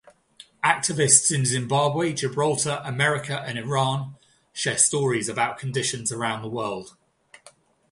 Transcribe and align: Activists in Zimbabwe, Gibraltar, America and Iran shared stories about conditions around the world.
Activists 0.63 1.29
in 1.31 1.45
Zimbabwe, 1.45 2.11
Gibraltar, 2.13 2.81
America 2.83 3.43
and 3.45 3.59
Iran 3.59 4.15
shared 4.51 4.79
stories 4.79 5.29
about 5.29 5.59
conditions 5.59 6.11
around 6.11 6.41
the 6.41 6.49
world. 6.49 6.97